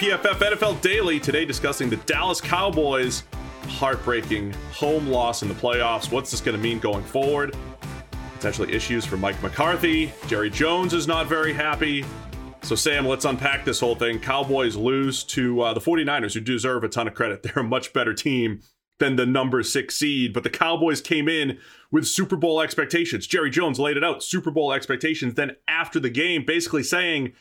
[0.00, 1.20] PFF NFL Daily.
[1.20, 3.22] Today, discussing the Dallas Cowboys'
[3.68, 6.10] heartbreaking home loss in the playoffs.
[6.10, 7.54] What's this going to mean going forward?
[8.32, 10.10] Potentially issues for Mike McCarthy.
[10.26, 12.06] Jerry Jones is not very happy.
[12.62, 14.18] So, Sam, let's unpack this whole thing.
[14.18, 17.42] Cowboys lose to uh, the 49ers, who deserve a ton of credit.
[17.42, 18.62] They're a much better team
[19.00, 21.58] than the number six seed, but the Cowboys came in
[21.90, 23.26] with Super Bowl expectations.
[23.26, 25.34] Jerry Jones laid it out Super Bowl expectations.
[25.34, 27.34] Then, after the game, basically saying,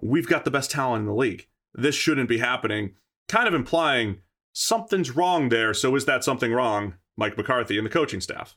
[0.00, 2.94] We've got the best talent in the league this shouldn't be happening,
[3.28, 4.18] kind of implying
[4.52, 5.74] something's wrong there.
[5.74, 8.56] So is that something wrong, Mike McCarthy and the coaching staff?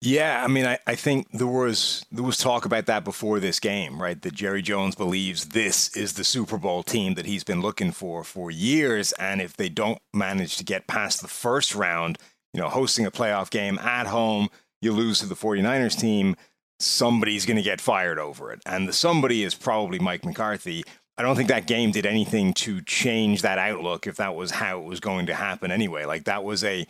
[0.00, 3.58] Yeah, I mean, I, I think there was there was talk about that before this
[3.58, 4.20] game, right?
[4.20, 8.22] That Jerry Jones believes this is the Super Bowl team that he's been looking for
[8.22, 12.16] for years, and if they don't manage to get past the first round,
[12.54, 14.48] you know, hosting a playoff game at home,
[14.80, 16.36] you lose to the 49ers team,
[16.78, 20.84] somebody's going to get fired over it, and the somebody is probably Mike McCarthy.
[21.18, 24.80] I don't think that game did anything to change that outlook if that was how
[24.80, 26.04] it was going to happen anyway.
[26.04, 26.86] Like that was a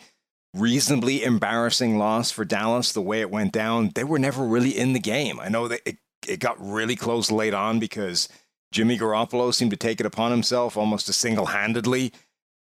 [0.53, 3.91] reasonably embarrassing loss for Dallas the way it went down.
[3.95, 5.39] They were never really in the game.
[5.39, 8.29] I know that it, it got really close late on because
[8.71, 12.13] Jimmy Garoppolo seemed to take it upon himself almost to single handedly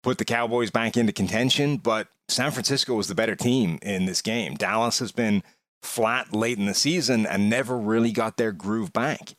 [0.05, 4.21] put the Cowboys back into contention, but San Francisco was the better team in this
[4.21, 4.55] game.
[4.55, 5.43] Dallas has been
[5.83, 9.35] flat late in the season and never really got their groove back.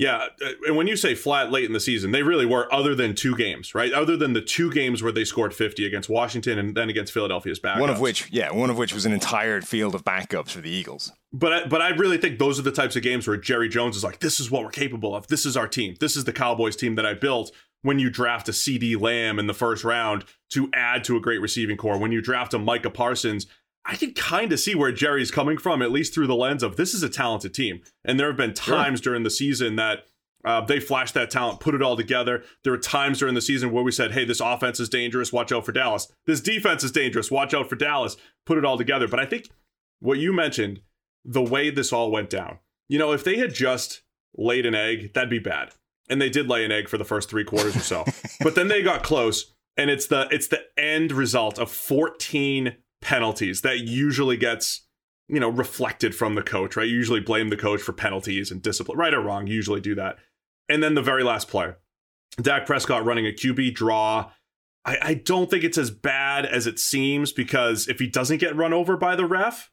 [0.00, 2.94] Yeah, uh, and when you say flat late in the season, they really were, other
[2.94, 3.92] than two games, right?
[3.92, 7.60] Other than the two games where they scored 50 against Washington and then against Philadelphia's
[7.60, 7.80] backups.
[7.80, 10.70] One of which, yeah, one of which was an entire field of backups for the
[10.70, 11.12] Eagles.
[11.34, 13.94] But I, but I really think those are the types of games where Jerry Jones
[13.94, 15.26] is like, this is what we're capable of.
[15.26, 15.96] This is our team.
[16.00, 17.52] This is the Cowboys team that I built.
[17.82, 21.42] When you draft a CeeDee Lamb in the first round to add to a great
[21.42, 23.46] receiving corps, when you draft a Micah Parsons
[23.84, 26.76] I can kind of see where Jerry's coming from, at least through the lens of
[26.76, 27.80] this is a talented team.
[28.04, 30.04] And there have been times during the season that
[30.44, 32.42] uh, they flashed that talent, put it all together.
[32.64, 35.32] There were times during the season where we said, hey, this offense is dangerous.
[35.32, 36.10] Watch out for Dallas.
[36.26, 37.30] This defense is dangerous.
[37.30, 38.16] Watch out for Dallas.
[38.46, 39.06] Put it all together.
[39.06, 39.50] But I think
[40.00, 40.80] what you mentioned,
[41.24, 42.58] the way this all went down,
[42.88, 44.02] you know, if they had just
[44.34, 45.70] laid an egg, that'd be bad.
[46.08, 48.04] And they did lay an egg for the first three quarters or so.
[48.40, 49.52] but then they got close.
[49.76, 54.86] And it's the it's the end result of 14 penalties that usually gets
[55.28, 56.88] you know reflected from the coach right?
[56.88, 59.94] You usually blame the coach for penalties and discipline right or wrong you usually do
[59.94, 60.16] that.
[60.68, 61.72] And then the very last play
[62.40, 64.30] Dak Prescott running a QB draw.
[64.84, 68.56] I, I don't think it's as bad as it seems because if he doesn't get
[68.56, 69.70] run over by the ref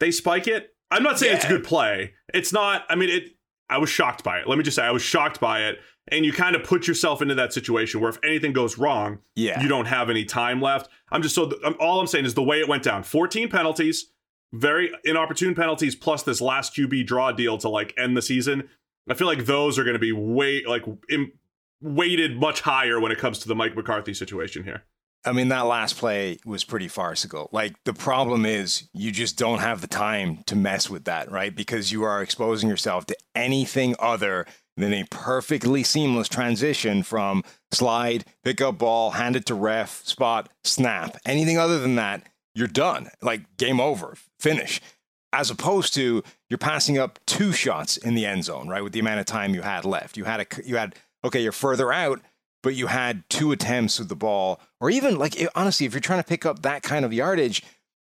[0.00, 0.74] they spike it.
[0.90, 1.36] I'm not saying yeah.
[1.36, 2.14] it's a good play.
[2.32, 3.30] It's not I mean it
[3.70, 4.48] I was shocked by it.
[4.48, 5.78] Let me just say I was shocked by it
[6.10, 9.60] and you kind of put yourself into that situation where if anything goes wrong, yeah.
[9.60, 10.90] you don't have any time left.
[11.10, 14.10] I'm just so all I'm saying is the way it went down 14 penalties,
[14.52, 18.68] very inopportune penalties, plus this last QB draw deal to like end the season.
[19.08, 21.32] I feel like those are going to be way like Im-
[21.80, 24.84] weighted much higher when it comes to the Mike McCarthy situation here.
[25.24, 27.48] I mean, that last play was pretty farcical.
[27.52, 31.54] Like, the problem is you just don't have the time to mess with that, right?
[31.54, 34.46] Because you are exposing yourself to anything other
[34.82, 40.48] then a perfectly seamless transition from slide, pick up ball, hand it to ref, spot,
[40.64, 41.16] snap.
[41.26, 42.22] Anything other than that,
[42.54, 43.10] you're done.
[43.22, 44.80] Like game over, finish.
[45.32, 48.82] As opposed to you're passing up two shots in the end zone, right?
[48.82, 51.52] With the amount of time you had left, you had a you had okay, you're
[51.52, 52.20] further out,
[52.62, 56.22] but you had two attempts with the ball, or even like honestly, if you're trying
[56.22, 57.62] to pick up that kind of yardage,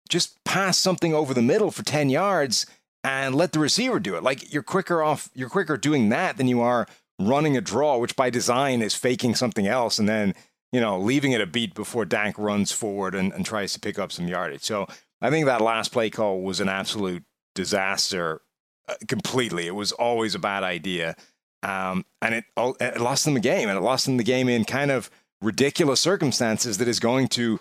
[0.09, 2.67] just pass something over the middle for ten yards
[3.05, 4.23] and let the receiver do it.
[4.23, 6.89] Like you're quicker off, you're quicker doing that than you are
[7.21, 10.35] running a draw, which by design is faking something else and then,
[10.73, 13.99] you know, leaving it a beat before Dak runs forward and, and tries to pick
[13.99, 14.63] up some yardage.
[14.63, 14.89] So
[15.21, 17.23] I think that last play call was an absolute
[17.55, 18.41] disaster
[18.89, 19.67] uh, completely.
[19.67, 21.15] It was always a bad idea.
[21.63, 24.65] Um, and it, it lost them the game, and it lost them the game in
[24.65, 25.11] kind of
[25.41, 27.59] ridiculous circumstances that is going to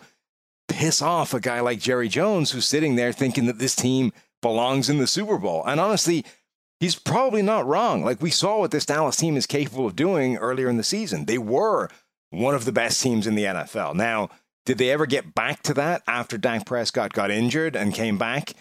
[0.67, 4.11] piss off a guy like Jerry Jones who's sitting there thinking that this team
[4.43, 5.63] belongs in the Super Bowl.
[5.65, 6.23] And honestly,
[6.79, 8.05] he's probably not wrong.
[8.05, 11.25] Like we saw what this Dallas team is capable of doing earlier in the season.
[11.25, 11.89] They were
[12.29, 13.95] one of the best teams in the NFL.
[13.95, 14.29] Now,
[14.65, 18.53] did they ever get back to that after Dak Prescott got injured and came back?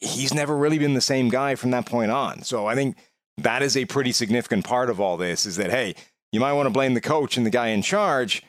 [0.00, 2.42] He's never really been the same guy from that point on.
[2.42, 2.96] So I think
[3.38, 5.94] that is a pretty significant part of all this is that, hey,
[6.32, 8.42] you might want to blame the coach and the guy in charge,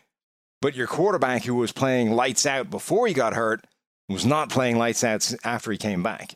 [0.61, 3.65] but your quarterback who was playing lights out before he got hurt
[4.07, 6.35] was not playing lights out after he came back.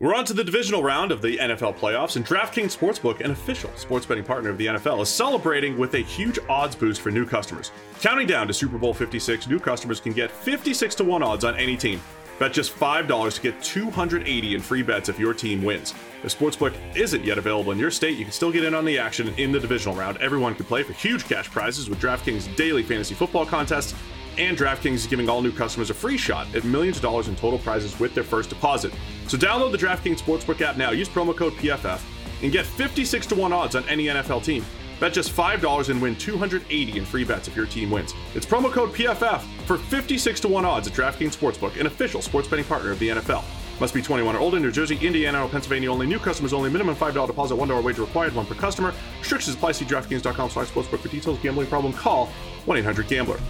[0.00, 3.70] We're on to the divisional round of the NFL playoffs, and DraftKings Sportsbook, an official
[3.76, 7.24] sports betting partner of the NFL, is celebrating with a huge odds boost for new
[7.24, 7.70] customers.
[8.00, 11.54] Counting down to Super Bowl 56, new customers can get 56 to 1 odds on
[11.54, 12.02] any team.
[12.40, 15.94] Bet just $5 to get 280 in free bets if your team wins.
[16.24, 18.98] If Sportsbook isn't yet available in your state, you can still get in on the
[18.98, 20.16] action in the divisional round.
[20.16, 23.94] Everyone can play for huge cash prizes with DraftKings daily fantasy football contests,
[24.38, 27.36] and DraftKings is giving all new customers a free shot at millions of dollars in
[27.36, 28.92] total prizes with their first deposit.
[29.28, 30.90] So download the DraftKings Sportsbook app now.
[30.90, 32.00] Use promo code PFF
[32.42, 34.64] and get 56 to 1 odds on any NFL team.
[35.00, 38.14] Bet just $5 and win 280 in free bets if your team wins.
[38.34, 42.48] It's promo code PFF for 56 to 1 odds at DraftKings Sportsbook, an official sports
[42.48, 43.44] betting partner of the NFL.
[43.80, 44.60] Must be 21 or older.
[44.60, 46.06] New Jersey, Indiana, or Pennsylvania only.
[46.06, 46.70] New customers only.
[46.70, 48.94] Minimum $5 deposit, $1 wager required, one per customer.
[49.18, 49.72] Restrictions apply.
[49.72, 51.38] See DraftKings.com slash sportsbook for details.
[51.40, 51.92] Gambling problem?
[51.92, 52.30] Call
[52.66, 53.40] 1-800-GAMBLER.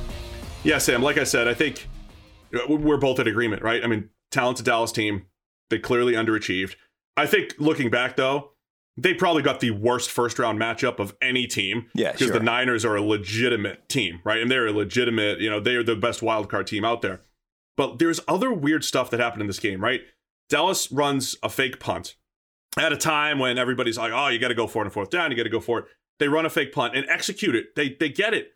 [0.64, 1.88] Yeah, Sam, like I said, I think
[2.54, 3.84] uh, we're both in agreement, right?
[3.84, 5.26] I mean, talented Dallas team.
[5.70, 6.74] They clearly underachieved.
[7.16, 8.52] I think looking back, though,
[8.96, 11.86] they probably got the worst first round matchup of any team.
[11.94, 12.38] Yeah, because sure.
[12.38, 14.40] the Niners are a legitimate team, right?
[14.40, 17.20] And they're a legitimate, you know, they are the best wild card team out there.
[17.76, 20.02] But there's other weird stuff that happened in this game, right?
[20.48, 22.14] Dallas runs a fake punt
[22.78, 25.10] at a time when everybody's like, "Oh, you got to go for it on fourth
[25.10, 25.30] down.
[25.30, 25.84] You got to go for it."
[26.20, 27.74] They run a fake punt and execute it.
[27.74, 28.52] They they get it,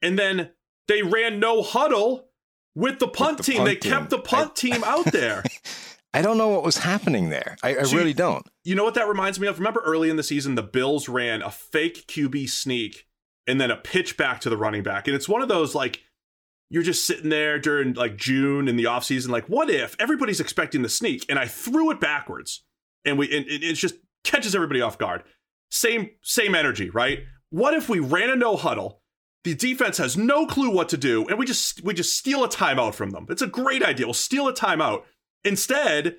[0.00, 0.50] and then
[0.88, 2.28] they ran no huddle
[2.74, 3.56] with the punt With the team.
[3.58, 3.92] punt they team.
[3.92, 5.42] kept the punt I- team out there.
[6.14, 7.56] I don't know what was happening there.
[7.62, 8.46] I, I So you- really don't.
[8.64, 9.58] You know what that reminds me of?
[9.58, 13.06] Remember early in the season, the Bills ran a fake QB sneak
[13.46, 15.08] and then a pitch back to the running back.
[15.08, 16.00] And it's one of those like
[16.70, 20.80] you're just sitting there during like June in the offseason, like, what if everybody's expecting
[20.82, 21.26] the sneak?
[21.28, 22.64] And I threw it backwards
[23.04, 25.22] and we and it, it just catches everybody off guard.
[25.70, 27.20] Same, same energy, right?
[27.50, 29.01] What if we ran a no huddle?
[29.44, 32.48] The defense has no clue what to do, and we just we just steal a
[32.48, 33.26] timeout from them.
[33.28, 34.06] It's a great idea.
[34.06, 35.02] We'll steal a timeout.
[35.44, 36.16] Instead,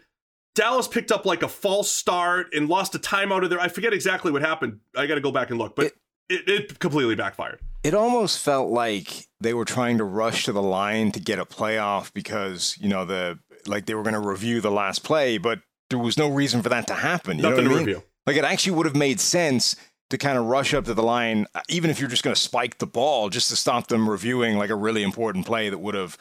[0.56, 3.60] Dallas picked up like a false start and lost a timeout of there.
[3.60, 4.80] I forget exactly what happened.
[4.96, 5.94] I got to go back and look, but It-
[6.30, 7.60] it, it, completely backfired.
[7.84, 11.44] It almost felt like they were trying to rush to the line to get a
[11.46, 15.60] playoff because, you know, the like they were going to review the last play, but
[15.90, 17.38] there was no reason for that to happen.
[17.38, 17.88] You know Nothing what to I mean?
[17.88, 18.04] review.
[18.26, 19.76] Like it actually would have made sense
[20.14, 22.40] to kind of rush up to the line, uh, even if you're just going to
[22.40, 25.96] spike the ball, just to stop them reviewing like a really important play that would
[25.96, 26.18] have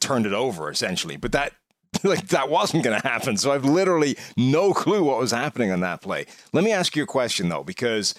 [0.00, 1.16] turned it over essentially.
[1.16, 1.54] But that
[2.04, 3.38] like that wasn't going to happen.
[3.38, 6.26] So I've literally no clue what was happening on that play.
[6.52, 8.14] Let me ask you a question though, because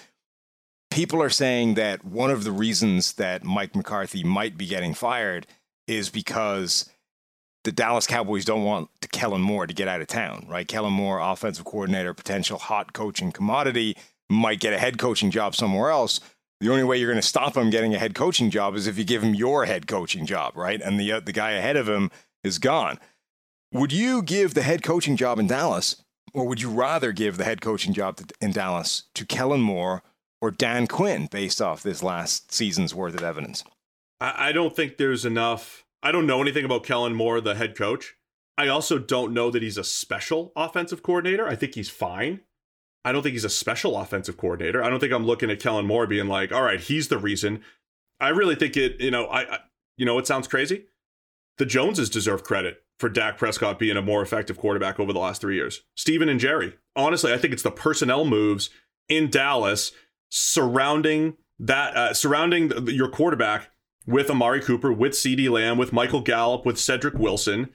[0.90, 5.46] people are saying that one of the reasons that Mike McCarthy might be getting fired
[5.88, 6.90] is because
[7.66, 10.68] the Dallas Cowboys don't want Kellen Moore to get out of town, right?
[10.68, 13.96] Kellen Moore, offensive coordinator, potential hot coaching commodity,
[14.30, 16.20] might get a head coaching job somewhere else.
[16.60, 18.98] The only way you're going to stop him getting a head coaching job is if
[18.98, 20.82] you give him your head coaching job, right?
[20.82, 22.10] And the uh, the guy ahead of him
[22.44, 23.00] is gone.
[23.74, 26.04] Would you give the head coaching job in Dallas,
[26.34, 30.04] or would you rather give the head coaching job to, in Dallas to Kellen Moore
[30.42, 33.64] or Dan Quinn, based off this last season's worth of evidence?
[34.22, 35.86] I, I don't think there's enough.
[36.02, 38.16] I don't know anything about Kellen Moore, the head coach.
[38.58, 41.48] I also don't know that he's a special offensive coordinator.
[41.48, 42.42] I think he's fine.
[43.06, 44.84] I don't think he's a special offensive coordinator.
[44.84, 47.62] I don't think I'm looking at Kellen Moore being like, all right, he's the reason.
[48.20, 49.60] I really think it, you know, I, I
[49.98, 50.86] you know, it sounds crazy.
[51.58, 55.42] The Joneses deserve credit for Dak Prescott being a more effective quarterback over the last
[55.42, 55.82] three years.
[55.96, 56.76] Steven and Jerry.
[56.96, 58.70] Honestly, I think it's the personnel moves
[59.10, 59.92] in Dallas
[60.30, 63.70] surrounding that, uh, surrounding the, your quarterback
[64.08, 67.70] with Amari Cooper, with CeeDee Lamb, with Michael Gallup, with Cedric Wilson,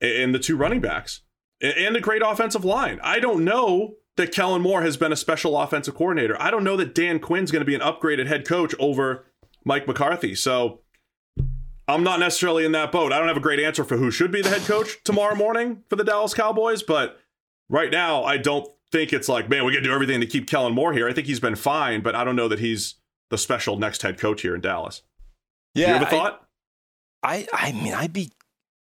[0.00, 1.22] and the two running backs,
[1.60, 2.98] and a great offensive line.
[3.02, 6.40] I don't know that Kellen Moore has been a special offensive coordinator.
[6.40, 9.24] I don't know that Dan Quinn's going to be an upgraded head coach over
[9.64, 10.34] Mike McCarthy.
[10.34, 10.80] So
[11.88, 13.12] I'm not necessarily in that boat.
[13.12, 15.84] I don't have a great answer for who should be the head coach tomorrow morning
[15.88, 17.18] for the Dallas Cowboys, but
[17.70, 20.46] right now I don't think it's like, man, we got to do everything to keep
[20.46, 21.08] Kellen Moore here.
[21.08, 22.96] I think he's been fine, but I don't know that he's
[23.30, 25.02] the special next head coach here in Dallas.
[25.74, 25.88] Yeah.
[25.88, 26.48] You have a thought?
[27.22, 28.32] I, I mean, I'd be.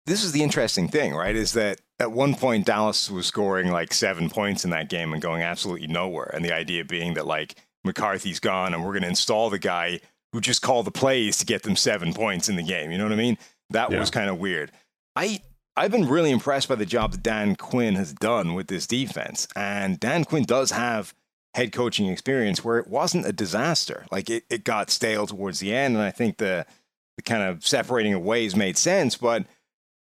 [0.07, 1.35] This is the interesting thing, right?
[1.37, 5.21] Is that at one point Dallas was scoring like seven points in that game and
[5.21, 9.09] going absolutely nowhere, and the idea being that like McCarthy's gone and we're going to
[9.09, 10.01] install the guy
[10.33, 12.91] who just called the plays to get them seven points in the game.
[12.91, 13.39] You know what I mean?
[13.71, 13.99] That Yeah.
[13.99, 14.71] was kind of weird.
[15.15, 15.41] I
[15.79, 19.47] I've been really impressed by the job that Dan Quinn has done with this defense,
[19.57, 21.15] and Dan Quinn does have
[21.55, 24.07] head coaching experience where it wasn't a disaster.
[24.11, 26.65] Like it, it got stale towards the end, and I think the
[27.17, 29.17] the kind of separating of ways made sense.
[29.17, 29.47] But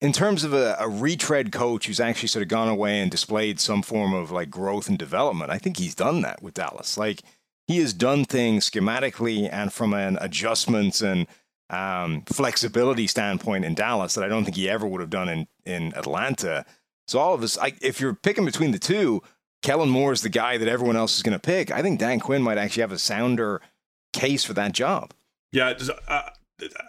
[0.02, 3.60] in terms of a, a retread coach who's actually sort of gone away and displayed
[3.60, 6.98] some form of like growth and development, I think he's done that with Dallas.
[6.98, 7.24] Like
[7.68, 11.28] he has done things schematically and from an adjustments and
[11.70, 15.48] um, flexibility standpoint in Dallas that I don't think he ever would have done in,
[15.66, 16.66] in Atlanta.
[17.08, 19.22] So all of us, if you're picking between the two,
[19.64, 21.72] Kellen Moore is the guy that everyone else is going to pick.
[21.72, 23.62] I think Dan Quinn might actually have a sounder
[24.14, 25.14] case for that job.
[25.52, 26.30] Yeah, just, uh,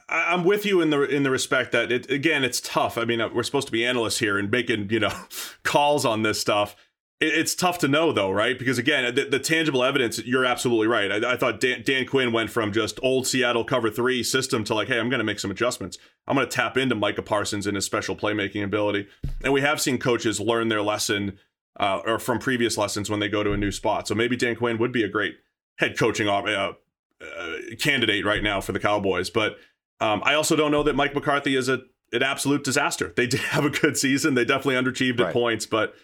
[0.08, 2.96] I'm with you in the in the respect that it again it's tough.
[2.96, 5.12] I mean, uh, we're supposed to be analysts here and making you know
[5.62, 6.74] calls on this stuff.
[7.20, 8.58] it's tough to know though, right?
[8.58, 11.12] Because again, the, the tangible evidence, you're absolutely right.
[11.12, 14.74] I, I thought Dan, Dan, Quinn went from just old Seattle cover three system to
[14.74, 15.98] like, hey, I'm going to make some adjustments.
[16.26, 19.08] I'm going to tap into Micah Parsons and his special playmaking ability.
[19.42, 21.38] And we have seen coaches learn their lesson
[21.78, 24.08] uh, or from previous lessons when they go to a new spot.
[24.08, 25.36] So maybe Dan Quinn would be a great
[25.78, 26.72] head coaching uh,
[27.20, 29.30] uh, candidate right now for the Cowboys.
[29.30, 29.56] But
[30.00, 31.80] um, I also don't know that Mike McCarthy is a
[32.12, 33.12] an absolute disaster.
[33.16, 34.34] They did have a good season.
[34.34, 35.28] They definitely underachieved right.
[35.28, 35.94] at points, but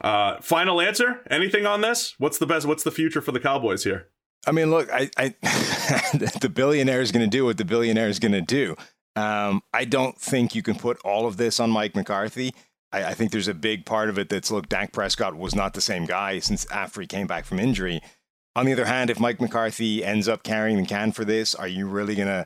[0.00, 1.20] uh, final answer?
[1.30, 2.14] Anything on this?
[2.18, 2.66] What's the best?
[2.66, 4.08] What's the future for the Cowboys here?
[4.46, 5.28] I mean, look, I, I
[6.40, 8.76] the billionaire is going to do what the billionaire is going to do.
[9.16, 12.54] Um, I don't think you can put all of this on Mike McCarthy.
[12.92, 15.74] I, I, think there's a big part of it that's look, Dak Prescott was not
[15.74, 18.00] the same guy since after he came back from injury.
[18.58, 21.68] On the other hand, if Mike McCarthy ends up carrying the can for this, are
[21.68, 22.44] you really going to,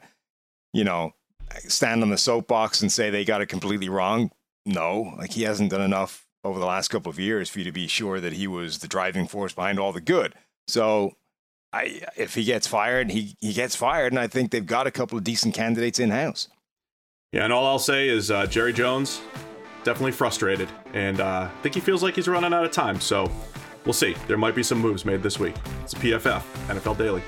[0.74, 1.14] you know,
[1.60, 4.30] stand on the soapbox and say they got it completely wrong?
[4.66, 7.72] No, like he hasn't done enough over the last couple of years for you to
[7.72, 10.34] be sure that he was the driving force behind all the good.
[10.68, 11.16] So
[11.72, 14.12] I, if he gets fired, he, he gets fired.
[14.12, 16.46] And I think they've got a couple of decent candidates in house.
[17.32, 17.44] Yeah.
[17.44, 19.22] And all I'll say is uh, Jerry Jones,
[19.82, 20.68] definitely frustrated.
[20.92, 23.00] And uh, I think he feels like he's running out of time.
[23.00, 23.32] So
[23.84, 24.14] we'll see.
[24.28, 25.54] There might be some moves made this week.
[25.82, 27.22] It's PFF, NFL Daily.